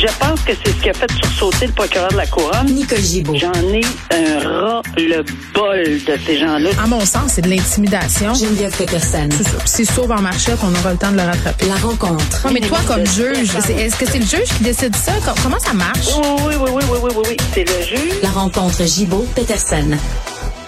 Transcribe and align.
Je 0.00 0.06
pense 0.18 0.40
que 0.40 0.52
c'est 0.64 0.70
ce 0.72 0.82
qui 0.82 0.90
a 0.90 0.94
fait 0.94 1.10
sursauter 1.12 1.66
le 1.66 1.72
procureur 1.72 2.08
de 2.08 2.16
la 2.16 2.26
Couronne. 2.26 2.66
Nicole 2.66 2.98
Gibault. 2.98 3.36
J'en 3.36 3.52
ai 3.72 3.82
un 4.10 4.40
ras-le-bol 4.40 5.84
de 5.84 6.18
ces 6.26 6.38
gens-là. 6.38 6.70
À 6.82 6.86
mon 6.86 7.00
sens, 7.04 7.32
c'est 7.34 7.42
de 7.42 7.48
l'intimidation. 7.48 8.34
Geneviève 8.34 8.74
Peterson. 8.76 9.28
C'est 9.30 9.44
ça. 9.44 9.56
C'est 9.64 9.84
sauve 9.84 10.10
en 10.10 10.20
marchette, 10.20 10.58
on 10.64 10.74
aura 10.80 10.92
le 10.92 10.98
temps 10.98 11.12
de 11.12 11.16
le 11.18 11.22
rattraper. 11.22 11.66
La 11.66 11.76
rencontre. 11.76 12.44
Ouais, 12.46 12.52
mais 12.52 12.60
toi, 12.60 12.78
comme 12.86 13.06
juge, 13.06 13.54
est-ce 13.54 13.96
que 13.96 14.06
c'est 14.06 14.18
le 14.18 14.24
juge 14.26 14.48
qui 14.56 14.64
décide 14.64 14.96
ça? 14.96 15.12
Com- 15.24 15.34
Comment 15.42 15.58
ça 15.60 15.72
marche? 15.72 16.08
Oui, 16.16 16.22
oui, 16.48 16.54
oui, 16.60 16.70
oui, 16.74 16.82
oui, 16.90 16.98
oui, 17.02 17.10
oui, 17.16 17.22
oui. 17.30 17.36
C'est 17.54 17.64
le 17.68 17.82
juge. 17.84 18.14
La 18.22 18.30
rencontre 18.30 18.84
Gibault-Peterson. 18.84 19.90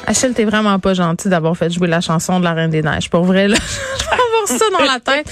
Achille, 0.07 0.33
t'es 0.35 0.45
vraiment 0.45 0.79
pas 0.79 0.93
gentil 0.93 1.29
d'avoir 1.31 1.57
fait 1.57 1.71
jouer 1.73 1.89
la 1.89 2.03
chanson 2.03 2.39
de 2.39 2.45
la 2.45 2.53
Reine 2.53 2.71
des 2.71 2.83
Neiges. 2.83 3.09
Pour 3.09 3.25
vrai, 3.25 3.49
là, 3.49 3.57
ça 4.59 4.65
dans 4.71 4.85
la 4.85 5.01
tête 5.01 5.27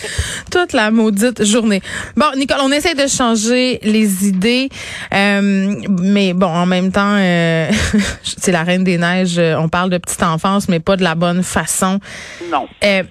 toute 0.51 0.73
la 0.73 0.91
maudite 0.91 1.45
journée. 1.45 1.83
Bon, 2.17 2.27
Nicole, 2.37 2.59
on 2.63 2.73
essaie 2.73 2.95
de 2.95 3.07
changer 3.07 3.79
les 3.83 4.27
idées, 4.27 4.69
euh, 5.15 5.75
mais 6.01 6.33
bon, 6.33 6.47
en 6.47 6.67
même 6.67 6.93
temps, 6.93 7.17
euh, 7.17 7.71
c'est 8.23 8.53
la 8.53 8.63
Reine 8.63 8.85
des 8.85 8.99
Neiges. 8.99 9.39
On 9.39 9.69
parle 9.69 9.91
de 9.91 9.99
petite 9.99 10.23
enfance, 10.23 10.69
mais 10.69 10.81
pas 10.81 10.97
de 10.97 11.03
la 11.03 11.15
bonne 11.15 11.43
façon. 11.43 11.99
Non. 12.51 12.69
Euh, 12.85 13.03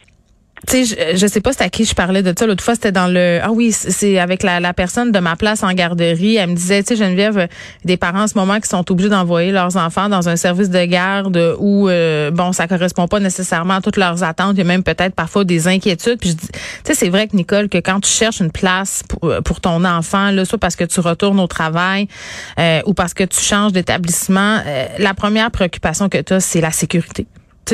tu 0.67 0.85
sais, 0.85 1.13
je, 1.13 1.17
je 1.17 1.27
sais 1.27 1.41
pas 1.41 1.53
c'est 1.53 1.63
à 1.63 1.69
qui 1.69 1.85
je 1.85 1.95
parlais 1.95 2.23
de 2.23 2.33
ça. 2.37 2.45
L'autre 2.45 2.63
fois, 2.63 2.75
c'était 2.75 2.91
dans 2.91 3.07
le... 3.07 3.39
Ah 3.41 3.51
oui, 3.51 3.71
c'est 3.71 4.19
avec 4.19 4.43
la, 4.43 4.59
la 4.59 4.73
personne 4.73 5.11
de 5.11 5.19
ma 5.19 5.35
place 5.35 5.63
en 5.63 5.73
garderie. 5.73 6.35
Elle 6.35 6.51
me 6.51 6.55
disait, 6.55 6.83
tu 6.83 6.95
sais, 6.95 7.03
Geneviève, 7.03 7.37
euh, 7.37 7.47
des 7.83 7.97
parents 7.97 8.23
en 8.23 8.27
ce 8.27 8.37
moment 8.37 8.59
qui 8.59 8.69
sont 8.69 8.89
obligés 8.91 9.09
d'envoyer 9.09 9.51
leurs 9.51 9.75
enfants 9.77 10.09
dans 10.09 10.29
un 10.29 10.35
service 10.35 10.69
de 10.69 10.85
garde 10.85 11.55
où, 11.59 11.89
euh, 11.89 12.31
bon, 12.31 12.51
ça 12.53 12.67
correspond 12.67 13.07
pas 13.07 13.19
nécessairement 13.19 13.75
à 13.75 13.81
toutes 13.81 13.97
leurs 13.97 14.23
attentes. 14.23 14.53
Il 14.55 14.59
y 14.59 14.61
a 14.61 14.65
même 14.65 14.83
peut-être 14.83 15.15
parfois 15.15 15.43
des 15.43 15.67
inquiétudes. 15.67 16.19
Puis 16.19 16.29
je 16.31 16.35
dis, 16.35 16.47
tu 16.47 16.59
sais, 16.85 16.93
c'est 16.93 17.09
vrai 17.09 17.27
que, 17.27 17.35
Nicole, 17.35 17.67
que 17.67 17.79
quand 17.79 17.99
tu 17.99 18.09
cherches 18.11 18.39
une 18.39 18.51
place 18.51 19.03
pour, 19.07 19.29
euh, 19.29 19.41
pour 19.41 19.61
ton 19.61 19.83
enfant, 19.83 20.31
là, 20.31 20.45
soit 20.45 20.59
parce 20.59 20.75
que 20.75 20.83
tu 20.83 20.99
retournes 20.99 21.39
au 21.39 21.47
travail 21.47 22.07
euh, 22.59 22.81
ou 22.85 22.93
parce 22.93 23.13
que 23.13 23.23
tu 23.23 23.41
changes 23.41 23.71
d'établissement, 23.71 24.59
euh, 24.65 24.85
la 24.99 25.13
première 25.13 25.49
préoccupation 25.51 26.09
que 26.09 26.19
tu 26.21 26.33
as, 26.33 26.39
c'est 26.39 26.61
la 26.61 26.71
sécurité. 26.71 27.25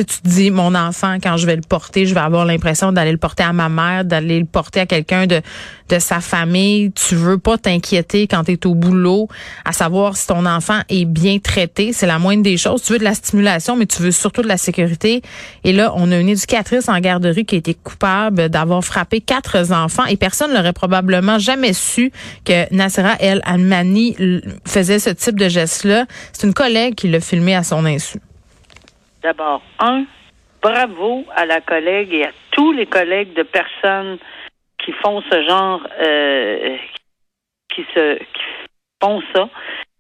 Tu 0.04 0.18
dis, 0.24 0.52
mon 0.52 0.76
enfant, 0.76 1.18
quand 1.22 1.38
je 1.38 1.46
vais 1.46 1.56
le 1.56 1.62
porter, 1.62 2.06
je 2.06 2.14
vais 2.14 2.20
avoir 2.20 2.46
l'impression 2.46 2.92
d'aller 2.92 3.12
le 3.12 3.18
porter 3.18 3.44
à 3.44 3.54
ma 3.54 3.70
mère, 3.70 4.06
d'aller 4.06 4.40
le 4.40 4.46
porter 4.46 4.82
à 4.82 4.86
quelqu'un 4.86 5.26
de, 5.26 5.42
de 5.90 6.00
sa 6.00 6.20
famille. 6.20 6.92
Tu 6.92 7.16
veux 7.16 7.38
pas 7.38 7.58
t'inquiéter 7.58 8.28
quand 8.28 8.44
tu 8.44 8.52
es 8.52 8.68
au 8.68 8.76
boulot, 8.76 9.28
à 9.66 9.74
savoir 9.74 10.16
si 10.16 10.28
ton 10.28 10.46
enfant 10.46 10.80
est 10.90 11.06
bien 11.06 11.40
traité. 11.40 11.94
C'est 11.94 12.06
la 12.06 12.20
moindre 12.20 12.44
des 12.44 12.58
choses. 12.58 12.84
Tu 12.84 12.94
veux 12.94 13.00
de 13.00 13.04
la 13.04 13.16
stimulation, 13.16 13.76
mais 13.76 13.86
tu 13.86 14.02
veux 14.02 14.12
surtout 14.12 14.42
de 14.42 14.48
la 14.48 14.58
sécurité. 14.58 15.22
Et 15.64 15.74
là, 15.74 15.94
on 15.96 16.12
a 16.12 16.18
une 16.18 16.30
éducatrice 16.30 16.90
en 16.90 17.00
garderie 17.00 17.46
qui 17.46 17.56
a 17.56 17.58
été 17.58 17.74
coupable 17.74 18.50
d'avoir 18.50 18.84
frappé 18.84 19.22
quatre 19.22 19.72
enfants 19.72 20.06
et 20.06 20.18
personne 20.18 20.54
n'aurait 20.54 20.74
probablement 20.74 21.40
jamais 21.40 21.74
su 21.74 22.12
que 22.46 22.72
Nassera 22.74 23.16
El 23.20 23.42
Almani 23.46 24.16
faisait 24.66 25.00
ce 25.00 25.10
type 25.10 25.40
de 25.40 25.50
geste-là. 25.50 26.06
C'est 26.34 26.46
une 26.46 26.54
collègue 26.54 26.96
qui 26.96 27.08
l'a 27.08 27.20
filmé 27.20 27.56
à 27.56 27.64
son 27.64 27.86
insu. 27.86 28.20
D'abord, 29.28 29.62
un, 29.80 30.06
bravo 30.62 31.26
à 31.36 31.46
la 31.46 31.60
collègue 31.60 32.14
et 32.14 32.24
à 32.24 32.32
tous 32.52 32.72
les 32.72 32.86
collègues 32.86 33.34
de 33.34 33.44
personnes 33.44 34.20
qui 34.78 34.94
font 34.94 35.22
ce 35.30 35.44
genre, 35.44 35.86
euh, 36.00 36.78
qui 37.68 37.86
se, 37.94 38.18
qui 38.18 38.46
font 39.04 39.22
ça. 39.36 39.50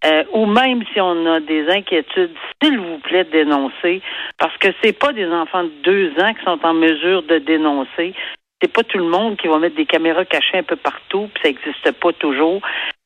Euh, 0.05 0.23
ou 0.31 0.45
même 0.45 0.81
si 0.93 1.01
on 1.01 1.25
a 1.25 1.41
des 1.41 1.67
inquiétudes, 1.67 2.33
s'il 2.63 2.79
vous 2.79 2.99
plaît, 2.99 3.25
dénoncer, 3.25 4.01
parce 4.37 4.55
que 4.59 4.69
c'est 4.81 4.97
pas 4.97 5.11
des 5.11 5.27
enfants 5.27 5.65
de 5.65 5.73
deux 5.83 6.13
ans 6.21 6.33
qui 6.33 6.45
sont 6.45 6.65
en 6.65 6.73
mesure 6.73 7.21
de 7.23 7.39
dénoncer. 7.39 8.13
C'est 8.61 8.71
pas 8.71 8.83
tout 8.83 8.97
le 8.97 9.09
monde 9.09 9.35
qui 9.35 9.49
va 9.49 9.59
mettre 9.59 9.75
des 9.75 9.85
caméras 9.85 10.23
cachées 10.23 10.59
un 10.59 10.63
peu 10.63 10.77
partout, 10.77 11.29
puis 11.33 11.43
ça 11.43 11.49
n'existe 11.49 11.91
pas 11.99 12.13
toujours. 12.13 12.61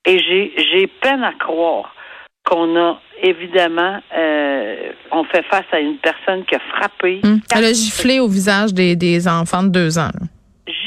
Et 0.06 0.20
j'ai 0.20 0.54
j'ai 0.56 0.86
peine 0.86 1.24
à 1.24 1.34
croire 1.34 1.96
qu'on 2.44 2.76
a 2.78 3.00
évidemment, 3.22 4.00
euh, 4.18 4.92
on 5.12 5.24
fait 5.26 5.44
face 5.44 5.66
à 5.72 5.80
une 5.80 5.98
personne 5.98 6.44
qui 6.46 6.56
a 6.56 6.60
frappé, 6.76 7.22
Hum. 7.24 7.40
Elle 7.56 7.66
a 7.66 7.74
giflé 7.74 8.20
au 8.20 8.28
visage 8.28 8.74
des, 8.74 8.96
des 8.96 9.28
enfants 9.28 9.64
de 9.64 9.70
deux 9.70 9.98
ans. 10.00 10.10
là. 10.14 10.28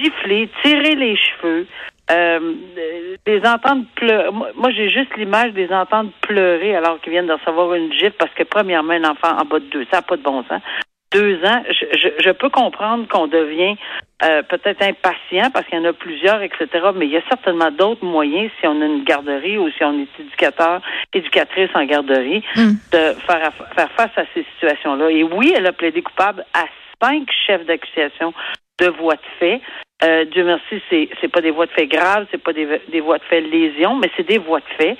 giflé, 0.02 0.48
tiré 0.64 0.94
les 0.96 1.16
cheveux, 1.16 1.66
euh, 2.10 2.52
les 3.26 3.40
entendre 3.46 3.84
pleurer. 3.94 4.30
Moi, 4.32 4.48
moi, 4.56 4.70
j'ai 4.72 4.88
juste 4.90 5.16
l'image 5.16 5.52
des 5.52 5.68
entendre 5.72 6.10
pleurer 6.22 6.74
alors 6.76 7.00
qu'ils 7.00 7.12
viennent 7.12 7.26
de 7.28 7.32
recevoir 7.32 7.72
une 7.74 7.92
gifle 7.92 8.14
parce 8.18 8.32
que 8.34 8.42
premièrement, 8.42 8.92
un 8.94 9.04
enfant 9.04 9.38
en 9.38 9.44
bas 9.44 9.60
de 9.60 9.66
deux, 9.70 9.84
ça 9.90 9.98
n'a 9.98 10.02
pas 10.02 10.16
de 10.16 10.22
bon 10.22 10.42
sens. 10.44 10.60
Deux 11.14 11.36
ans, 11.44 11.62
je, 11.70 11.86
je, 11.96 12.08
je 12.24 12.30
peux 12.30 12.50
comprendre 12.50 13.06
qu'on 13.08 13.28
devient 13.28 13.76
euh, 14.24 14.42
peut-être 14.42 14.82
impatient 14.82 15.50
parce 15.52 15.64
qu'il 15.66 15.78
y 15.78 15.80
en 15.80 15.84
a 15.84 15.92
plusieurs, 15.92 16.42
etc. 16.42 16.66
Mais 16.94 17.06
il 17.06 17.12
y 17.12 17.16
a 17.16 17.22
certainement 17.28 17.70
d'autres 17.70 18.04
moyens 18.04 18.50
si 18.60 18.66
on 18.66 18.80
a 18.82 18.84
une 18.84 19.04
garderie 19.04 19.56
ou 19.56 19.70
si 19.70 19.84
on 19.84 19.98
est 20.00 20.08
éducateur, 20.20 20.80
éducatrice 21.12 21.70
en 21.74 21.84
garderie, 21.84 22.42
Mm. 22.56 22.72
de 22.92 22.98
faire, 23.26 23.52
faire 23.76 23.90
face 23.92 24.10
à 24.16 24.24
ces 24.34 24.44
situations-là. 24.54 25.10
Et 25.10 25.22
oui, 25.22 25.54
elle 25.56 25.66
a 25.66 25.72
plaidé 25.72 26.02
coupable 26.02 26.44
à 26.52 26.64
cinq 27.02 27.28
chefs 27.46 27.64
d'accusation 27.64 28.34
de 28.80 28.86
voies 28.88 29.14
de 29.14 29.20
fait. 29.38 29.60
Euh, 30.02 30.24
Dieu 30.26 30.44
merci, 30.44 30.82
c'est 30.90 31.08
c'est 31.20 31.28
pas 31.28 31.40
des 31.40 31.50
voies 31.52 31.66
de 31.66 31.70
fait 31.72 31.86
graves, 31.86 32.26
c'est 32.30 32.42
pas 32.42 32.52
des, 32.52 32.66
des 32.88 33.00
voies 33.00 33.18
de 33.18 33.24
fait 33.24 33.40
lésions, 33.40 33.94
mais 33.96 34.10
c'est 34.16 34.26
des 34.26 34.38
voies 34.38 34.60
de 34.60 34.74
fait. 34.76 34.96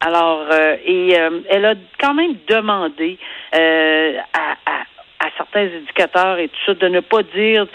Alors, 0.00 0.46
euh, 0.52 0.76
et 0.84 1.18
euh, 1.18 1.40
elle 1.48 1.64
a 1.64 1.74
quand 1.98 2.12
même 2.14 2.34
demandé 2.46 3.18
euh, 3.54 4.18
à, 4.34 4.52
à 4.70 4.82
certains 5.36 5.66
éducateurs 5.66 6.38
et 6.38 6.48
tout 6.48 6.58
ça 6.66 6.74
de 6.74 6.88
ne 6.88 7.00
pas 7.00 7.22
dire 7.22 7.66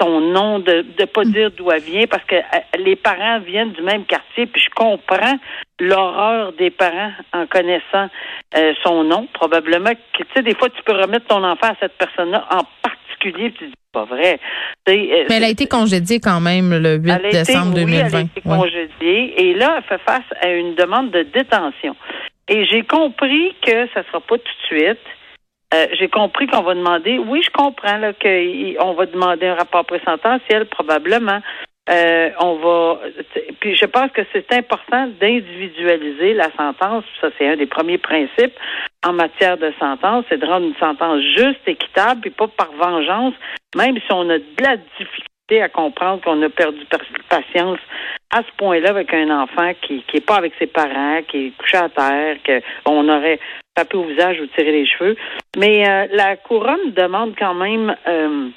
son 0.00 0.20
nom, 0.20 0.58
de 0.58 0.84
ne 0.98 1.04
pas 1.04 1.24
dire 1.24 1.50
d'où 1.52 1.70
elle 1.70 1.80
vient, 1.82 2.06
parce 2.08 2.24
que 2.24 2.34
euh, 2.34 2.40
les 2.78 2.96
parents 2.96 3.38
viennent 3.40 3.72
du 3.72 3.82
même 3.82 4.04
quartier, 4.04 4.46
puis 4.46 4.60
je 4.60 4.70
comprends 4.74 5.38
l'horreur 5.78 6.52
des 6.54 6.70
parents 6.70 7.12
en 7.32 7.46
connaissant 7.46 8.08
euh, 8.56 8.72
son 8.82 9.04
nom. 9.04 9.28
Probablement 9.32 9.90
que, 10.12 10.22
tu 10.24 10.26
sais, 10.34 10.42
des 10.42 10.54
fois, 10.54 10.68
tu 10.70 10.82
peux 10.82 10.92
remettre 10.92 11.26
ton 11.26 11.44
enfant 11.44 11.68
à 11.68 11.76
cette 11.80 11.96
personne-là 11.96 12.44
en 12.50 12.62
particulier, 12.82 13.50
puis 13.50 13.58
tu 13.58 13.66
dis, 13.66 13.72
pas 13.92 14.04
vrai. 14.04 14.40
Euh, 14.88 15.24
Mais 15.28 15.36
elle 15.36 15.44
a 15.44 15.48
été 15.48 15.66
congédiée 15.66 16.18
quand 16.18 16.40
même 16.40 16.70
le 16.76 16.96
8 16.96 17.10
elle 17.10 17.10
a 17.26 17.28
été- 17.28 17.38
décembre 17.38 17.74
oui, 17.76 17.84
2020. 17.84 18.06
Elle 18.08 18.16
a 18.16 18.20
été 18.22 18.42
Ouais. 18.44 18.56
congédiée. 18.56 19.40
Et 19.40 19.54
là, 19.54 19.76
elle 19.78 19.84
fait 19.84 20.02
face 20.04 20.24
à 20.42 20.48
une 20.50 20.74
demande 20.74 21.12
de 21.12 21.22
détention. 21.22 21.94
Et 22.48 22.64
j'ai 22.66 22.82
compris 22.82 23.54
que 23.64 23.86
ça 23.94 24.02
sera 24.08 24.20
pas 24.20 24.36
tout 24.36 24.42
de 24.42 24.66
suite. 24.66 24.98
Euh, 25.74 25.86
j'ai 25.98 26.08
compris 26.08 26.46
qu'on 26.46 26.62
va 26.62 26.74
demander, 26.74 27.18
oui, 27.18 27.42
je 27.42 27.50
comprends 27.50 27.98
qu'on 28.20 28.92
va 28.92 29.06
demander 29.06 29.46
un 29.46 29.54
rapport 29.54 29.84
présententiel, 29.84 30.66
probablement. 30.66 31.40
Euh, 31.90 32.30
on 32.40 32.54
va, 32.56 33.00
puis 33.60 33.76
je 33.76 33.84
pense 33.84 34.10
que 34.12 34.22
c'est 34.32 34.50
important 34.52 35.08
d'individualiser 35.20 36.32
la 36.32 36.50
sentence. 36.56 37.04
Ça, 37.20 37.28
c'est 37.36 37.46
un 37.46 37.56
des 37.56 37.66
premiers 37.66 37.98
principes 37.98 38.54
en 39.04 39.12
matière 39.12 39.58
de 39.58 39.72
sentence, 39.78 40.24
c'est 40.28 40.38
de 40.38 40.46
rendre 40.46 40.66
une 40.66 40.76
sentence 40.76 41.20
juste, 41.36 41.60
équitable, 41.66 42.22
puis 42.22 42.30
pas 42.30 42.48
par 42.48 42.72
vengeance, 42.72 43.34
même 43.76 43.96
si 43.96 44.12
on 44.12 44.30
a 44.30 44.38
de 44.38 44.62
la 44.62 44.76
difficulté 44.76 45.60
à 45.60 45.68
comprendre 45.68 46.22
qu'on 46.22 46.40
a 46.40 46.48
perdu 46.48 46.86
patience 47.28 47.78
à 48.34 48.42
ce 48.42 48.56
point-là 48.56 48.90
avec 48.90 49.14
un 49.14 49.30
enfant 49.30 49.72
qui 49.80 50.02
qui 50.08 50.16
est 50.16 50.26
pas 50.26 50.36
avec 50.36 50.52
ses 50.58 50.66
parents, 50.66 51.20
qui 51.28 51.46
est 51.46 51.56
couché 51.56 51.76
à 51.76 51.88
terre, 51.88 52.36
qu'on 52.84 53.08
aurait 53.08 53.38
tapé 53.76 53.96
au 53.96 54.04
visage 54.04 54.40
ou 54.40 54.46
tiré 54.48 54.72
les 54.72 54.86
cheveux. 54.86 55.16
Mais 55.56 55.88
euh, 55.88 56.06
la 56.12 56.36
couronne 56.36 56.90
demande 56.92 57.34
quand 57.38 57.54
même 57.54 57.94
euh, 58.08 58.48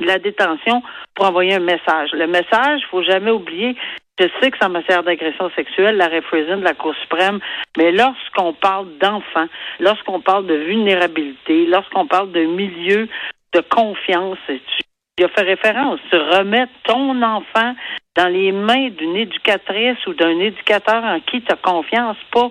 la 0.00 0.18
détention 0.18 0.82
pour 1.14 1.26
envoyer 1.26 1.54
un 1.54 1.60
message. 1.60 2.10
Le 2.12 2.28
message, 2.28 2.82
faut 2.90 3.02
jamais 3.02 3.32
oublier. 3.32 3.74
Je 4.20 4.26
sais 4.40 4.50
que 4.50 4.64
en 4.64 4.68
matière 4.68 5.02
d'agression 5.02 5.50
sexuelle, 5.50 5.96
la 5.96 6.06
réfrésine 6.06 6.60
de 6.60 6.64
la 6.64 6.74
Cour 6.74 6.94
suprême, 7.02 7.40
mais 7.76 7.92
lorsqu'on 7.92 8.52
parle 8.52 8.86
d'enfants, 8.98 9.46
lorsqu'on 9.80 10.20
parle 10.20 10.46
de 10.46 10.54
vulnérabilité, 10.54 11.66
lorsqu'on 11.66 12.06
parle 12.06 12.30
de 12.32 12.44
milieu 12.44 13.08
de 13.52 13.60
confiance, 13.60 14.38
il 15.18 15.24
a 15.24 15.28
fait 15.28 15.42
référence. 15.42 16.00
Tu 16.10 16.16
remets 16.16 16.66
ton 16.84 17.20
enfant 17.22 17.74
dans 18.16 18.28
les 18.28 18.52
mains 18.52 18.88
d'une 18.90 19.16
éducatrice 19.16 20.04
ou 20.06 20.14
d'un 20.14 20.38
éducateur 20.38 21.02
en 21.04 21.20
qui 21.20 21.42
tu 21.42 21.52
as 21.52 21.56
confiance, 21.56 22.16
pas 22.32 22.50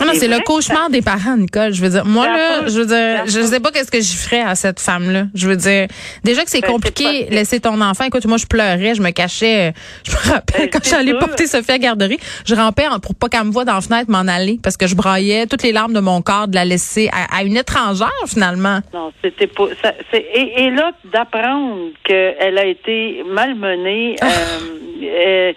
non, 0.00 0.06
non 0.06 0.12
c'est 0.14 0.28
le 0.28 0.40
cauchemar 0.40 0.90
des 0.90 1.02
parents, 1.02 1.36
Nicole. 1.36 1.72
Je 1.72 1.82
veux 1.82 1.90
dire, 1.90 2.04
moi, 2.04 2.26
là, 2.26 2.66
je 2.66 2.80
veux 2.80 2.86
dire, 2.86 3.24
je 3.26 3.40
sais 3.40 3.60
pas 3.60 3.70
qu'est-ce 3.70 3.90
que 3.90 4.00
je 4.00 4.16
ferais 4.16 4.40
à 4.40 4.54
cette 4.54 4.80
femme-là. 4.80 5.24
Je 5.34 5.48
veux 5.48 5.56
dire, 5.56 5.86
déjà 6.24 6.44
que 6.44 6.50
c'est 6.50 6.60
ben, 6.60 6.70
compliqué 6.70 7.26
laisser 7.30 7.60
ton 7.60 7.80
enfant. 7.80 8.04
Écoute, 8.04 8.24
moi, 8.26 8.38
je 8.38 8.46
pleurais, 8.46 8.94
je 8.94 9.02
me 9.02 9.10
cachais. 9.10 9.72
Je 10.04 10.12
me 10.12 10.32
rappelle 10.32 10.62
ben, 10.62 10.70
quand 10.72 10.84
j'allais 10.84 11.14
porter 11.14 11.46
Sophie 11.46 11.70
à 11.70 11.74
la 11.74 11.78
garderie, 11.78 12.18
je 12.46 12.54
rampais 12.54 12.86
pour 13.02 13.14
pas 13.14 13.28
qu'elle 13.28 13.44
me 13.44 13.52
voie 13.52 13.64
dans 13.64 13.74
la 13.74 13.80
fenêtre 13.80 14.10
m'en 14.10 14.18
aller 14.20 14.58
parce 14.62 14.76
que 14.76 14.86
je 14.86 14.94
braillais 14.94 15.46
toutes 15.46 15.62
les 15.62 15.72
larmes 15.72 15.92
de 15.92 16.00
mon 16.00 16.22
corps 16.22 16.48
de 16.48 16.54
la 16.54 16.64
laisser 16.64 17.10
à, 17.12 17.42
une 17.42 17.56
étrangère, 17.56 18.10
finalement. 18.26 18.80
Non, 18.92 19.12
c'était 19.22 19.46
pas, 19.46 19.66
ça, 19.82 19.92
et, 20.12 20.64
et, 20.64 20.70
là, 20.70 20.92
d'apprendre 21.12 21.90
qu'elle 22.04 22.58
a 22.58 22.64
été 22.64 23.22
malmenée, 23.26 24.16
ah. 24.20 24.26
euh, 24.26 25.02
euh 25.02 25.52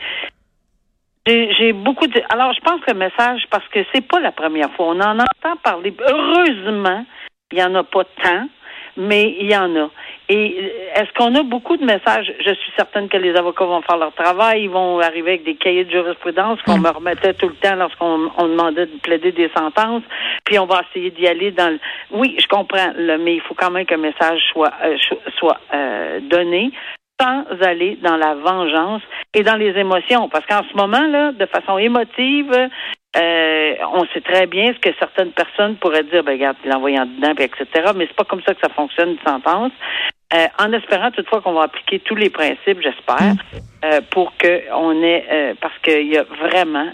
j'ai 1.26 1.74
beaucoup 1.74 2.08
de. 2.08 2.22
Alors, 2.30 2.54
je 2.54 2.62
pense 2.62 2.82
que 2.82 2.92
le 2.92 2.98
message, 2.98 3.44
parce 3.50 3.68
que 3.70 3.80
c'est 3.94 4.06
pas 4.06 4.20
la 4.20 4.32
première 4.32 4.72
fois, 4.74 4.88
on 4.88 5.00
en 5.00 5.20
entend 5.20 5.56
parler. 5.64 5.94
Heureusement, 6.08 7.06
il 7.52 7.60
y 7.60 7.64
en 7.64 7.74
a 7.76 7.84
pas 7.84 8.04
tant, 8.22 8.48
mais 8.98 9.36
il 9.40 9.50
y 9.50 9.56
en 9.56 9.76
a. 9.76 9.90
Et 10.30 10.56
euh, 10.58 11.02
est-ce 11.02 11.14
qu'on 11.14 11.36
a 11.36 11.44
beaucoup 11.44 11.78
de 11.78 11.86
messages? 11.86 12.34
Je 12.40 12.54
suis 12.54 12.72
certaine 12.76 13.10
que 13.10 13.18
les 13.18 13.36
avocats 13.36 13.66
vont 13.66 13.82
faire 13.82 13.98
leur 13.98 14.14
travail, 14.14 14.64
ils 14.64 14.70
vont 14.70 15.00
arriver 15.00 15.32
avec 15.32 15.44
des 15.44 15.56
cahiers 15.56 15.86
de 15.86 15.92
jurisprudence 15.92 16.62
qu'on 16.64 16.78
me 16.78 16.90
remettait 16.90 17.34
tout 17.34 17.50
le 17.50 17.56
temps 17.56 17.76
lorsqu'on 17.76 18.32
on 18.38 18.48
demandait 18.48 18.86
de 18.86 19.00
plaider 19.02 19.32
des 19.32 19.50
sentences, 19.56 20.04
puis 20.46 20.60
on 20.60 20.66
va 20.66 20.82
essayer 20.90 21.12
d'y 21.12 21.28
aller 21.28 21.52
dans 21.52 21.70
le... 21.70 21.80
Oui, 22.12 22.36
je 22.40 22.48
comprends, 22.48 22.94
mais 22.98 23.36
il 23.36 23.42
faut 23.42 23.54
quand 23.54 23.72
même 23.72 23.86
qu'un 23.86 23.98
message 23.98 24.42
soit, 24.52 24.74
euh, 24.84 24.98
soit 25.38 25.60
euh, 25.74 26.20
donné 26.22 26.72
sans 27.20 27.44
aller 27.62 27.98
dans 28.02 28.18
la 28.18 28.36
vengeance 28.36 29.02
et 29.34 29.44
dans 29.44 29.56
les 29.56 29.78
émotions. 29.78 30.30
Parce 30.30 30.46
qu'en 30.46 30.64
ce 30.70 30.76
moment, 30.76 31.08
là, 31.08 31.32
de 31.32 31.46
façon 31.46 31.78
émotive, 31.78 32.52
euh, 33.16 33.74
on 33.94 34.06
sait 34.14 34.22
très 34.22 34.48
bien 34.48 34.74
ce 34.74 34.80
que 34.80 34.90
certaines 34.98 35.32
personnes 35.32 35.76
pourraient 35.76 36.04
dire, 36.04 36.24
ben 36.24 36.34
regarde, 36.34 36.58
l'envoyer 36.66 37.00
en 37.00 37.06
dedans, 37.06 37.34
etc. 37.38 37.92
Mais 37.96 38.08
c'est 38.08 38.16
pas 38.16 38.24
comme 38.24 38.42
ça 38.42 38.54
que 38.54 38.62
ça 38.62 38.70
fonctionne 38.70 39.10
une 39.12 39.32
sentence. 39.32 39.72
Euh, 40.34 40.48
en 40.58 40.74
espérant 40.74 41.12
toutefois 41.12 41.42
qu'on 41.42 41.54
va 41.54 41.64
appliquer 41.64 42.00
tous 42.00 42.16
les 42.16 42.32
principes, 42.32 42.82
j'espère, 42.82 43.36
euh, 43.86 44.02
pour 44.10 44.34
qu'on 44.38 45.04
ait, 45.04 45.56
parce 45.62 45.78
qu'il 45.84 46.08
y 46.08 46.18
a 46.18 46.24
vraiment, 46.24 46.90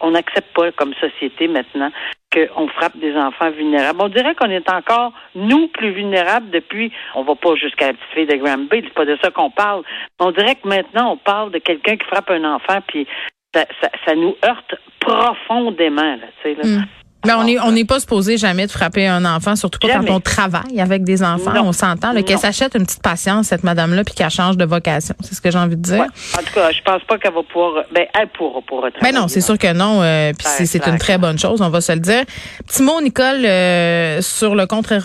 on 0.00 0.12
n'accepte 0.12 0.54
pas 0.54 0.72
comme 0.72 0.94
société 0.94 1.48
maintenant 1.48 1.90
qu'on 2.32 2.68
frappe 2.68 2.96
des 2.98 3.14
enfants 3.16 3.50
vulnérables. 3.50 4.00
On 4.00 4.08
dirait 4.08 4.34
qu'on 4.34 4.50
est 4.50 4.70
encore, 4.70 5.12
nous, 5.34 5.68
plus 5.68 5.92
vulnérables 5.92 6.50
depuis, 6.50 6.92
on 7.14 7.24
va 7.24 7.34
pas 7.34 7.54
jusqu'à 7.56 7.88
la 7.88 7.92
petite 7.94 8.14
fille 8.14 8.26
de 8.26 8.36
Granby, 8.36 8.82
c'est 8.84 8.94
pas 8.94 9.04
de 9.04 9.18
ça 9.22 9.30
qu'on 9.30 9.50
parle. 9.50 9.82
On 10.18 10.30
dirait 10.30 10.54
que 10.54 10.68
maintenant, 10.68 11.12
on 11.12 11.16
parle 11.16 11.50
de 11.50 11.58
quelqu'un 11.58 11.96
qui 11.96 12.06
frappe 12.06 12.30
un 12.30 12.44
enfant, 12.44 12.78
puis 12.86 13.06
ça, 13.52 13.64
ça, 14.06 14.14
nous 14.14 14.36
heurte 14.44 14.74
profondément, 15.00 16.16
là, 16.16 16.26
tu 16.42 16.54
sais, 16.54 16.54
là. 16.54 16.64
Mm. 16.64 16.86
Mais 17.26 17.32
on 17.34 17.44
n'est 17.44 17.58
on 17.60 17.72
n'est 17.72 17.84
pas 17.84 18.00
supposé 18.00 18.38
jamais 18.38 18.66
de 18.66 18.70
frapper 18.70 19.06
un 19.06 19.24
enfant, 19.24 19.56
surtout 19.56 19.78
pas 19.78 19.94
quand 19.94 20.10
on 20.10 20.20
travaille 20.20 20.80
avec 20.80 21.04
des 21.04 21.22
enfants. 21.22 21.52
On 21.64 21.72
s'entend 21.72 22.14
qu'elle 22.22 22.38
s'achète 22.38 22.74
une 22.74 22.84
petite 22.84 23.02
patience 23.02 23.48
cette 23.48 23.64
madame-là 23.64 24.04
puis 24.04 24.14
qu'elle 24.14 24.30
change 24.30 24.56
de 24.56 24.64
vocation. 24.64 25.14
C'est 25.20 25.34
ce 25.34 25.40
que 25.40 25.50
j'ai 25.50 25.58
envie 25.58 25.76
de 25.76 25.82
dire. 25.82 26.06
En 26.34 26.42
tout 26.42 26.54
cas, 26.54 26.70
je 26.70 26.80
pense 26.82 27.02
pas 27.04 27.18
qu'elle 27.18 27.34
va 27.34 27.42
pouvoir. 27.42 27.84
Ben 27.92 28.06
elle 28.18 28.28
pourra 28.28 28.60
pour 28.62 28.86
Ben 29.02 29.14
non, 29.14 29.28
c'est 29.28 29.40
sûr 29.40 29.58
que 29.58 29.72
non. 29.72 30.02
Euh, 30.02 30.32
puis 30.32 30.46
ben, 30.58 30.66
c'est 30.66 30.86
une 30.86 30.98
très 30.98 31.18
bonne 31.18 31.38
chose, 31.38 31.60
on 31.60 31.68
va 31.68 31.80
se 31.80 31.92
le 31.92 32.00
dire. 32.00 32.24
Petit 32.66 32.82
mot, 32.82 33.00
Nicole, 33.00 33.44
euh, 33.44 34.22
sur 34.22 34.54
le 34.54 34.66
contre 34.66 34.98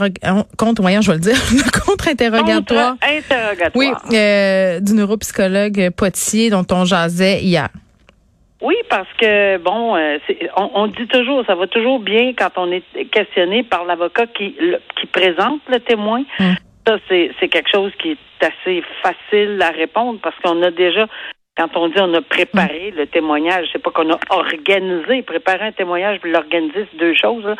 contre 0.57 0.81
voyons, 0.81 1.01
je 1.01 1.11
vais 1.11 1.17
le 1.17 1.23
dire, 1.23 1.35
le 1.51 1.79
contre 1.79 2.07
interrogatoire. 2.07 2.91
Contre 2.91 3.07
interrogatoire. 3.07 3.71
Oui, 3.75 3.91
euh, 4.13 4.79
du 4.79 4.93
neuropsychologue 4.93 5.89
Potier 5.95 6.49
dont 6.49 6.65
on 6.71 6.85
jasait 6.85 7.41
hier. 7.41 7.69
Oui, 8.61 8.75
parce 8.89 9.11
que 9.19 9.57
bon, 9.57 9.95
euh, 9.95 10.17
on, 10.55 10.87
dit 10.87 11.07
toujours, 11.07 11.45
ça 11.45 11.55
va 11.55 11.67
toujours 11.67 11.99
bien 11.99 12.33
quand 12.33 12.51
on 12.57 12.71
est 12.71 13.05
questionné 13.11 13.63
par 13.63 13.85
l'avocat 13.85 14.27
qui, 14.27 14.55
qui 14.95 15.05
présente 15.07 15.61
le 15.67 15.79
témoin. 15.79 16.23
Mm. 16.39 16.53
Ça, 16.87 16.97
c'est 17.09 17.49
quelque 17.49 17.69
chose 17.69 17.91
qui 17.99 18.11
est 18.11 18.45
assez 18.45 18.83
facile 19.01 19.61
à 19.61 19.71
répondre 19.71 20.19
parce 20.21 20.35
qu'on 20.39 20.61
a 20.61 20.71
déjà, 20.71 21.07
quand 21.57 21.75
on 21.75 21.89
dit 21.89 21.99
on 21.99 22.13
a 22.13 22.21
préparé 22.21 22.91
mm. 22.91 22.97
le 22.97 23.07
témoignage, 23.07 23.67
c'est 23.73 23.81
pas 23.81 23.91
qu'on 23.91 24.11
a 24.11 24.19
organisé, 24.29 25.21
préparer 25.23 25.67
un 25.67 25.71
témoignage, 25.71 26.19
l'organiser, 26.23 26.87
c'est 26.91 26.97
deux 26.97 27.15
choses 27.15 27.55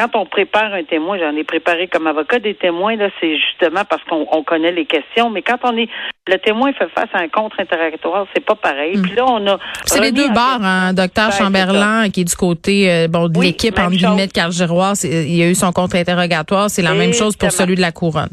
quand 0.00 0.18
on 0.18 0.24
prépare 0.24 0.72
un 0.72 0.84
témoin, 0.84 1.18
j'en 1.18 1.36
ai 1.36 1.44
préparé 1.44 1.86
comme 1.88 2.06
avocat 2.06 2.38
des 2.38 2.54
témoins, 2.54 2.96
là, 2.96 3.08
c'est 3.20 3.36
justement 3.36 3.82
parce 3.88 4.02
qu'on 4.04 4.42
connaît 4.44 4.72
les 4.72 4.86
questions, 4.86 5.28
mais 5.28 5.42
quand 5.42 5.58
on 5.64 5.76
est 5.76 5.88
le 6.26 6.38
témoin 6.38 6.72
fait 6.72 6.88
face 6.94 7.08
à 7.12 7.18
un 7.18 7.28
contre-interrogatoire, 7.28 8.26
c'est 8.34 8.44
pas 8.44 8.54
pareil. 8.54 8.96
Hmm. 8.96 9.02
Puis 9.02 9.14
là, 9.14 9.26
on 9.26 9.46
a 9.46 9.58
C'est 9.84 10.00
les 10.00 10.12
deux 10.12 10.30
barres, 10.30 10.62
hein, 10.62 10.94
docteur 10.94 11.32
Chamberlain, 11.32 12.08
qui 12.08 12.22
est 12.22 12.24
du 12.24 12.36
côté 12.36 12.90
euh, 12.90 13.08
bon 13.08 13.28
de 13.28 13.40
l'équipe 13.40 13.78
en 13.78 13.90
guillemets 13.90 14.26
de 14.26 14.32
Carl 14.32 14.52
Giroir, 14.52 14.94
il 15.04 15.42
a 15.42 15.48
eu 15.48 15.54
son 15.54 15.72
contre-interrogatoire, 15.72 16.70
c'est 16.70 16.82
la 16.82 16.94
même 16.94 17.12
chose 17.12 17.36
pour 17.36 17.50
celui 17.50 17.74
de 17.74 17.80
la 17.80 17.92
couronne. 17.92 18.30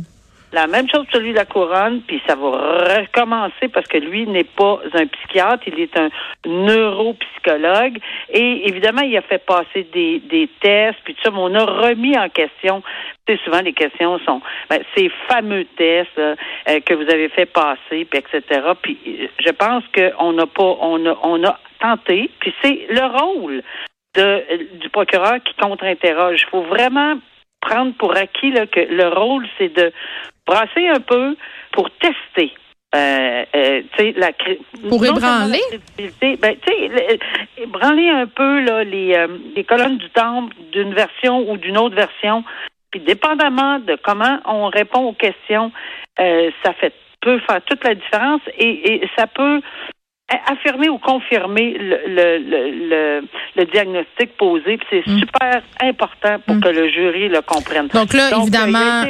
La 0.58 0.66
même 0.66 0.90
chose 0.90 1.06
pour 1.06 1.14
celui 1.14 1.34
de 1.34 1.38
la 1.38 1.46
couronne, 1.46 2.02
puis 2.02 2.20
ça 2.26 2.34
va 2.34 2.48
recommencer 2.48 3.68
parce 3.72 3.88
que 3.88 4.00
lui 4.00 4.26
n'est 4.26 4.44
pas 4.44 4.80
un 4.96 5.06
psychiatre, 5.06 5.62
il 5.68 5.80
est 5.80 5.96
un 5.96 6.10
neuropsychologue. 6.48 8.00
Et 8.32 8.68
évidemment, 8.68 9.04
il 9.04 9.16
a 9.16 9.22
fait 9.22 9.46
passer 9.46 9.88
des, 9.94 10.18
des 10.18 10.50
tests, 10.60 10.98
puis 11.04 11.14
tout 11.14 11.22
ça, 11.26 11.30
mais 11.30 11.42
on 11.42 11.54
a 11.54 11.64
remis 11.64 12.18
en 12.18 12.28
question. 12.30 12.82
Sais, 13.28 13.38
souvent 13.46 13.62
les 13.62 13.74
questions 13.74 14.18
sont 14.26 14.42
ben, 14.68 14.82
ces 14.96 15.12
fameux 15.28 15.66
tests 15.78 16.18
euh, 16.18 16.36
que 16.84 16.96
vous 16.96 17.08
avez 17.08 17.30
fait 17.30 17.46
passer, 17.46 18.08
puis 18.10 18.18
etc. 18.18 18.42
Puis 18.82 18.98
je 19.46 19.52
pense 19.52 19.84
qu'on 19.94 20.34
n'a 20.34 20.48
pas, 20.48 20.76
on 20.82 21.06
a, 21.06 21.20
on 21.22 21.44
a 21.44 21.60
tenté, 21.80 22.32
puis 22.40 22.52
c'est 22.64 22.88
le 22.90 23.06
rôle 23.06 23.62
du 24.16 24.90
procureur 24.90 25.36
qui 25.46 25.54
contre-interroge. 25.54 26.42
Il 26.48 26.50
faut 26.50 26.64
vraiment 26.64 27.20
prendre 27.68 27.94
pour 27.96 28.16
acquis 28.16 28.52
là, 28.52 28.66
que 28.66 28.80
le 28.80 29.08
rôle, 29.08 29.46
c'est 29.58 29.74
de 29.76 29.92
brasser 30.46 30.88
un 30.88 31.00
peu 31.00 31.36
pour 31.72 31.90
tester. 31.92 32.54
Euh, 32.96 33.44
euh, 33.54 33.82
la, 34.16 34.32
pour 34.88 35.06
ébranler? 35.06 35.60
Ben, 36.22 36.56
ébranler 37.58 38.10
un 38.10 38.28
peu 38.28 38.62
là, 38.62 38.84
les, 38.86 39.14
euh, 39.14 39.28
les 39.56 39.66
colonnes 39.66 39.98
du 39.98 40.10
temple 40.12 40.56
d'une 40.72 40.94
version 40.94 41.50
ou 41.50 41.58
d'une 41.58 41.78
autre 41.78 41.96
version. 41.96 42.46
Puis 42.92 43.02
dépendamment 43.02 43.80
de 43.80 43.98
comment 44.02 44.40
on 44.46 44.68
répond 44.68 45.02
aux 45.02 45.14
questions, 45.14 45.72
euh, 46.20 46.50
ça 46.64 46.74
fait 46.74 46.94
peut 47.20 47.40
faire 47.40 47.62
toute 47.66 47.84
la 47.84 47.96
différence 47.96 48.42
et, 48.58 49.04
et 49.04 49.10
ça 49.18 49.28
peut 49.28 49.62
affirmer 50.30 50.90
ou 50.90 50.98
confirmer 50.98 51.78
le, 51.80 51.98
le, 52.08 53.22
le, 53.56 53.66
diagnostic 53.66 54.36
posé. 54.38 54.78
C'est 54.90 55.06
mm. 55.08 55.20
super 55.20 55.62
important 55.82 56.38
pour 56.46 56.56
mm. 56.56 56.62
que 56.62 56.70
le 56.70 56.90
jury 56.90 57.30
le 57.30 57.42
comprenne. 57.42 57.88
Donc 57.88 58.14
là, 58.14 58.30
évidemment, 58.42 59.06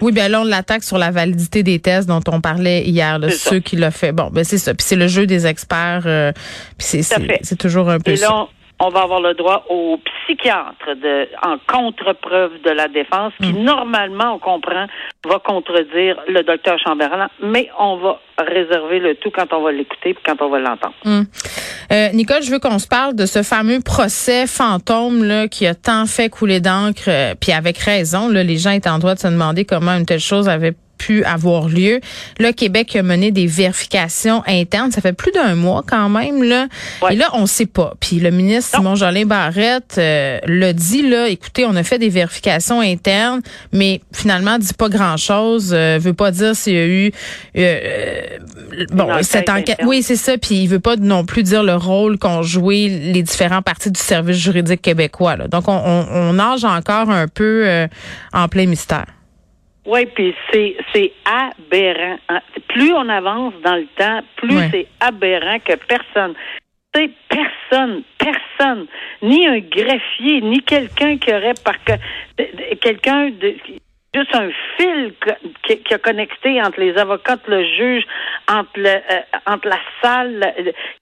oui, 0.00 0.12
bien 0.12 0.28
là, 0.28 0.40
on 0.40 0.44
l'attaque 0.44 0.82
sur 0.82 0.96
la 0.96 1.10
validité 1.10 1.62
des 1.62 1.78
tests 1.78 2.08
dont 2.08 2.22
on 2.28 2.40
parlait 2.40 2.82
hier, 2.84 3.18
là, 3.18 3.28
ceux 3.30 3.60
qui 3.60 3.76
l'ont 3.76 3.90
fait. 3.90 4.12
Bon, 4.12 4.30
ben 4.32 4.44
c'est 4.44 4.58
ça. 4.58 4.72
Puis 4.72 4.84
c'est 4.84 4.96
le 4.96 5.08
jeu 5.08 5.26
des 5.26 5.46
experts. 5.46 6.04
Euh, 6.06 6.32
puis 6.78 7.02
c'est 7.02 7.58
toujours 7.58 7.90
un 7.90 7.98
peu 7.98 8.16
ça 8.16 8.34
on 8.34 8.48
va 8.88 9.02
avoir 9.02 9.20
le 9.20 9.34
droit 9.34 9.64
au 9.68 9.98
psychiatre 9.98 10.96
de, 10.96 11.28
en 11.42 11.56
contre-preuve 11.66 12.62
de 12.64 12.70
la 12.70 12.88
défense, 12.88 13.32
qui 13.40 13.52
mm. 13.52 13.62
normalement, 13.62 14.34
on 14.34 14.38
comprend, 14.38 14.86
va 15.28 15.38
contredire 15.38 16.18
le 16.28 16.42
docteur 16.42 16.78
Chamberlain, 16.78 17.28
mais 17.42 17.68
on 17.78 17.96
va 17.96 18.20
réserver 18.38 18.98
le 18.98 19.14
tout 19.16 19.30
quand 19.30 19.52
on 19.52 19.62
va 19.62 19.72
l'écouter 19.72 20.10
et 20.10 20.16
quand 20.24 20.40
on 20.40 20.48
va 20.48 20.58
l'entendre. 20.58 20.94
Mm. 21.04 21.22
Euh, 21.92 22.08
Nicole, 22.12 22.42
je 22.42 22.50
veux 22.50 22.58
qu'on 22.58 22.78
se 22.78 22.88
parle 22.88 23.14
de 23.14 23.26
ce 23.26 23.42
fameux 23.42 23.80
procès 23.80 24.46
fantôme 24.46 25.24
là, 25.24 25.48
qui 25.48 25.66
a 25.66 25.74
tant 25.74 26.06
fait 26.06 26.28
couler 26.28 26.60
d'encre, 26.60 27.04
euh, 27.08 27.34
puis 27.38 27.52
avec 27.52 27.78
raison. 27.78 28.28
Là, 28.28 28.42
les 28.42 28.56
gens 28.56 28.70
étaient 28.70 28.88
en 28.88 28.98
droit 28.98 29.14
de 29.14 29.20
se 29.20 29.28
demander 29.28 29.64
comment 29.64 29.92
une 29.92 30.06
telle 30.06 30.20
chose 30.20 30.48
avait 30.48 30.74
pu 31.02 31.24
avoir 31.24 31.68
lieu. 31.68 32.00
Le 32.38 32.52
Québec 32.52 32.94
a 32.94 33.02
mené 33.02 33.32
des 33.32 33.46
vérifications 33.46 34.42
internes. 34.46 34.92
Ça 34.92 35.00
fait 35.00 35.12
plus 35.12 35.32
d'un 35.32 35.56
mois 35.56 35.82
quand 35.84 36.08
même 36.08 36.44
là. 36.44 36.68
Et 37.10 37.16
là, 37.16 37.30
on 37.32 37.46
sait 37.46 37.66
pas. 37.66 37.94
Puis 37.98 38.20
le 38.20 38.30
ministre 38.30 38.76
Simon 38.76 38.94
Jolin 38.94 39.26
Barrette 39.26 39.96
euh, 39.98 40.38
l'a 40.46 40.72
dit 40.72 41.02
là. 41.02 41.28
Écoutez, 41.28 41.64
on 41.66 41.74
a 41.74 41.82
fait 41.82 41.98
des 41.98 42.08
vérifications 42.08 42.80
internes, 42.80 43.40
mais 43.72 44.00
finalement 44.12 44.58
dit 44.58 44.74
pas 44.74 44.88
grand 44.88 45.16
chose. 45.16 45.72
Euh, 45.72 45.98
veut 46.00 46.14
pas 46.14 46.30
dire 46.30 46.54
s'il 46.54 46.74
y 46.74 46.78
a 46.78 46.86
eu 46.86 47.12
euh, 47.58 48.38
bon 48.92 49.08
cette 49.22 49.48
enquête. 49.48 49.80
Oui, 49.84 50.02
c'est 50.02 50.16
ça. 50.16 50.38
Puis 50.38 50.62
il 50.62 50.68
veut 50.68 50.80
pas 50.80 50.96
non 50.96 51.24
plus 51.24 51.42
dire 51.42 51.64
le 51.64 51.74
rôle 51.74 52.16
qu'ont 52.18 52.42
joué 52.42 52.88
les 52.88 53.22
différents 53.24 53.62
parties 53.62 53.90
du 53.90 54.00
service 54.00 54.36
juridique 54.36 54.82
québécois. 54.82 55.36
Là. 55.36 55.48
Donc 55.48 55.66
on, 55.66 55.72
on, 55.84 56.06
on 56.12 56.32
nage 56.34 56.64
encore 56.64 57.10
un 57.10 57.26
peu 57.26 57.88
en 58.32 58.46
plein 58.46 58.66
mystère. 58.66 59.06
Oui, 59.84 60.06
puis 60.06 60.34
c'est 60.50 60.76
c'est 60.94 61.12
aberrant. 61.24 62.18
Hein. 62.28 62.40
Plus 62.68 62.92
on 62.92 63.08
avance 63.08 63.54
dans 63.64 63.76
le 63.76 63.86
temps, 63.96 64.20
plus 64.36 64.58
c'est 64.70 64.86
aberrant 65.00 65.58
que 65.58 65.74
personne. 65.74 66.34
C'est 66.94 67.10
personne, 67.28 68.02
personne, 68.18 68.86
ni 69.22 69.46
un 69.46 69.60
greffier, 69.60 70.42
ni 70.42 70.60
quelqu'un 70.62 71.16
qui 71.16 71.32
aurait 71.32 71.54
par 71.64 71.76
quelqu'un 72.80 73.30
de 73.30 73.56
juste 74.14 74.34
un 74.34 74.50
fil 74.76 75.14
qui, 75.66 75.78
qui, 75.78 75.94
a 75.94 75.98
connecté 75.98 76.60
entre 76.60 76.80
les 76.80 76.96
avocats, 76.98 77.38
le 77.48 77.64
juge, 77.64 78.04
entre, 78.48 78.70
le, 78.76 78.88
euh, 78.88 79.20
entre 79.46 79.68
la 79.68 79.78
salle, 80.02 80.54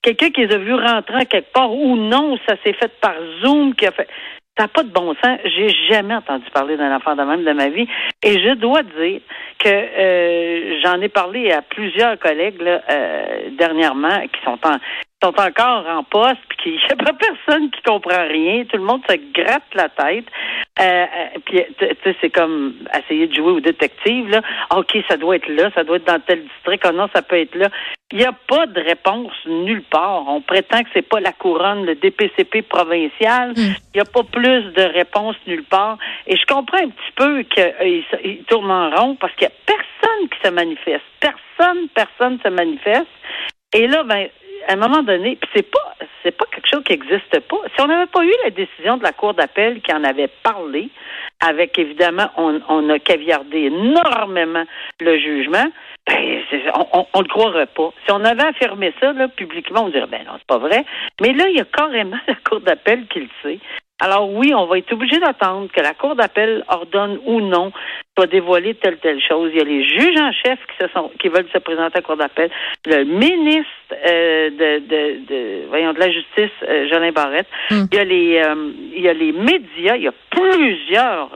quelqu'un 0.02 0.30
qui 0.30 0.46
les 0.46 0.54
a 0.54 0.58
vus 0.58 0.74
rentrer 0.74 1.26
quelque 1.26 1.52
part 1.52 1.72
ou 1.72 1.96
non, 1.96 2.38
ça 2.48 2.54
s'est 2.64 2.72
fait 2.74 2.92
par 3.00 3.14
Zoom, 3.42 3.74
qui 3.74 3.86
a 3.86 3.90
fait. 3.90 4.08
Ça 4.60 4.68
pas 4.68 4.82
de 4.82 4.90
bon 4.90 5.14
sens. 5.24 5.38
J'ai 5.46 5.70
jamais 5.88 6.14
entendu 6.14 6.44
parler 6.52 6.76
d'un 6.76 6.94
enfant 6.94 7.16
de 7.16 7.22
même 7.22 7.44
de 7.44 7.52
ma 7.52 7.70
vie. 7.70 7.88
Et 8.22 8.38
je 8.42 8.54
dois 8.56 8.82
dire 8.82 9.22
que 9.58 9.68
euh, 9.68 10.78
j'en 10.84 11.00
ai 11.00 11.08
parlé 11.08 11.50
à 11.50 11.62
plusieurs 11.62 12.18
collègues 12.18 12.60
là, 12.60 12.82
euh, 12.90 13.48
dernièrement 13.56 14.20
qui 14.30 14.38
sont 14.44 14.58
en 14.62 14.76
sont 15.22 15.38
encore 15.38 15.86
en 15.86 16.02
poste, 16.04 16.40
puis 16.48 16.58
qu'il 16.62 16.72
n'y 16.72 16.92
a 16.92 16.96
pas 16.96 17.12
personne 17.46 17.70
qui 17.70 17.82
comprend 17.82 18.26
rien. 18.28 18.64
Tout 18.64 18.78
le 18.78 18.84
monde 18.84 19.02
se 19.08 19.16
gratte 19.32 19.74
la 19.74 19.88
tête. 19.88 20.26
Euh, 20.80 20.82
euh 20.82 21.38
puis, 21.44 21.62
tu 21.78 21.86
sais, 21.86 22.16
c'est 22.20 22.30
comme 22.30 22.74
essayer 22.98 23.26
de 23.26 23.34
jouer 23.34 23.52
au 23.52 23.60
détective. 23.60 24.28
Là. 24.28 24.42
OK, 24.74 24.96
ça 25.08 25.16
doit 25.16 25.36
être 25.36 25.48
là, 25.48 25.70
ça 25.74 25.84
doit 25.84 25.96
être 25.96 26.06
dans 26.06 26.20
tel 26.20 26.42
district. 26.42 26.84
Oh 26.88 26.92
non, 26.92 27.08
ça 27.14 27.22
peut 27.22 27.38
être 27.38 27.54
là. 27.54 27.68
Il 28.12 28.18
n'y 28.18 28.24
a 28.24 28.32
pas 28.32 28.66
de 28.66 28.80
réponse 28.80 29.32
nulle 29.46 29.82
part. 29.82 30.24
On 30.26 30.40
prétend 30.40 30.82
que 30.82 30.88
c'est 30.92 31.08
pas 31.08 31.20
la 31.20 31.32
couronne, 31.32 31.86
le 31.86 31.94
DPCP 31.94 32.62
provincial. 32.62 33.50
Hmm. 33.50 33.74
Il 33.94 33.96
n'y 33.96 34.00
a 34.00 34.04
pas 34.04 34.24
plus 34.24 34.72
de 34.72 34.82
réponse 34.82 35.36
nulle 35.46 35.64
part. 35.64 35.98
Et 36.26 36.36
je 36.36 36.44
comprends 36.46 36.78
un 36.78 36.88
petit 36.88 37.12
peu 37.14 37.42
qu'il 37.42 37.62
euh, 37.62 38.42
tourne 38.48 38.70
en 38.70 38.90
rond 38.90 39.14
parce 39.14 39.32
qu'il 39.34 39.46
n'y 39.46 39.52
a 39.52 39.56
personne 39.66 40.28
qui 40.28 40.38
se 40.42 40.50
manifeste. 40.50 41.04
Personne, 41.20 41.88
personne 41.94 42.38
se 42.42 42.48
manifeste. 42.48 43.06
Et 43.72 43.86
là, 43.86 44.02
ben, 44.02 44.28
à 44.70 44.74
un 44.74 44.76
moment 44.76 45.02
donné, 45.02 45.36
puis 45.36 45.50
c'est 45.54 45.68
pas 45.68 45.94
c'est 46.22 46.30
pas 46.30 46.44
quelque 46.52 46.68
chose 46.70 46.84
qui 46.84 46.92
n'existe 46.92 47.40
pas. 47.40 47.56
Si 47.74 47.82
on 47.82 47.88
n'avait 47.88 48.06
pas 48.06 48.22
eu 48.24 48.32
la 48.44 48.50
décision 48.50 48.98
de 48.98 49.02
la 49.02 49.12
Cour 49.12 49.34
d'appel 49.34 49.80
qui 49.80 49.92
en 49.92 50.04
avait 50.04 50.30
parlé, 50.44 50.90
avec 51.40 51.76
évidemment, 51.78 52.30
on, 52.36 52.88
a 52.90 52.98
caviardé 52.98 53.62
énormément 53.62 54.64
le 55.00 55.18
jugement, 55.18 55.66
ben, 56.06 56.42
on, 56.92 57.06
on, 57.12 57.20
le 57.20 57.28
croirait 57.28 57.66
pas. 57.66 57.90
Si 58.04 58.12
on 58.12 58.24
avait 58.24 58.44
affirmé 58.44 58.92
ça 59.00 59.12
publiquement, 59.36 59.84
on 59.86 59.88
dirait 59.88 60.06
ben 60.06 60.24
non, 60.24 60.34
c'est 60.38 60.46
pas 60.46 60.58
vrai. 60.58 60.84
Mais 61.20 61.32
là, 61.32 61.48
il 61.48 61.56
y 61.56 61.60
a 61.60 61.64
carrément 61.64 62.18
la 62.28 62.34
Cour 62.48 62.60
d'appel 62.60 63.06
qui 63.08 63.20
le 63.20 63.28
sait. 63.42 63.58
Alors 64.00 64.30
oui, 64.32 64.52
on 64.54 64.66
va 64.66 64.78
être 64.78 64.92
obligé 64.92 65.18
d'attendre 65.18 65.68
que 65.74 65.80
la 65.80 65.92
Cour 65.94 66.16
d'appel 66.16 66.64
ordonne 66.68 67.18
ou 67.26 67.40
non 67.40 67.70
soit 68.16 68.26
dévoiler 68.26 68.74
telle 68.74 68.98
telle 68.98 69.20
chose. 69.20 69.50
Il 69.52 69.58
y 69.58 69.60
a 69.60 69.64
les 69.64 69.84
juges 69.84 70.18
en 70.18 70.32
chef 70.32 70.58
qui 70.66 70.84
se 70.84 70.90
sont 70.92 71.10
qui 71.20 71.28
veulent 71.28 71.48
se 71.52 71.58
présenter 71.58 71.96
à 71.96 71.98
la 71.98 72.02
Cour 72.02 72.16
d'appel, 72.16 72.50
le 72.86 73.04
ministre 73.04 73.70
euh, 73.92 74.50
de, 74.50 74.78
de, 74.80 75.26
de, 75.26 75.68
voyons 75.68 75.92
de 75.92 75.98
la 75.98 76.10
justice, 76.10 76.50
euh, 76.68 76.88
Jolin 76.90 77.12
Barrette. 77.12 77.46
Hmm. 77.70 77.84
Il 77.92 77.96
y 77.96 78.00
a 78.00 78.04
les 78.04 78.38
euh, 78.38 78.72
il 78.94 79.02
y 79.02 79.08
a 79.08 79.12
les 79.12 79.32
médias, 79.32 79.96
il 79.96 80.02
y 80.02 80.08
a 80.08 80.14
plusieurs 80.30 81.30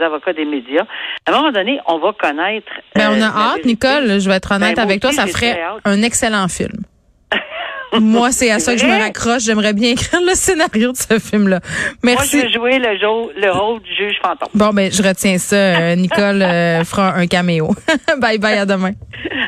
avocats 0.00 0.32
des 0.32 0.44
médias. 0.44 0.86
À 1.26 1.32
un 1.32 1.36
moment 1.36 1.50
donné, 1.50 1.80
on 1.86 1.98
va 1.98 2.12
connaître. 2.12 2.72
Mais 2.94 3.02
ben, 3.02 3.14
on 3.18 3.22
a 3.22 3.52
hâte, 3.52 3.64
Nicole. 3.64 4.20
Je 4.20 4.28
vais 4.28 4.36
être 4.36 4.52
honnête 4.52 4.76
ben, 4.76 4.82
avec 4.82 5.00
toi, 5.00 5.10
ça 5.10 5.26
ferait 5.26 5.60
un 5.84 6.02
excellent 6.02 6.46
film. 6.48 6.84
Moi, 8.00 8.32
c'est 8.32 8.50
à 8.50 8.58
ça 8.58 8.74
que 8.74 8.80
je 8.80 8.86
me 8.86 8.98
raccroche. 8.98 9.42
J'aimerais 9.42 9.72
bien 9.72 9.90
écrire 9.90 10.20
le 10.20 10.34
scénario 10.34 10.92
de 10.92 10.96
ce 10.96 11.18
film-là. 11.18 11.60
Merci. 12.02 12.36
Moi, 12.36 12.44
je 12.44 12.46
vais 12.48 12.52
jouer 12.52 12.78
le, 12.78 13.40
le 13.40 13.50
rôle 13.50 13.80
du 13.82 13.94
juge 13.94 14.16
fantôme. 14.22 14.48
Bon, 14.54 14.70
ben, 14.70 14.90
je 14.92 15.02
retiens 15.02 15.38
ça. 15.38 15.56
Euh, 15.56 15.94
Nicole 15.94 16.42
euh, 16.42 16.84
fera 16.84 17.14
un 17.14 17.26
caméo. 17.26 17.70
bye 18.18 18.38
bye, 18.38 18.58
à 18.58 18.66
demain. 18.66 18.92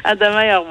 À 0.04 0.14
demain, 0.14 0.56
au 0.56 0.60
revoir. 0.60 0.66